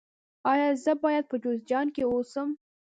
ایا 0.51 0.69
زه 0.83 0.93
باید 1.03 1.23
په 1.31 1.35
جوزجان 1.43 1.87
کې 1.95 2.03
اوسم؟ 2.11 2.49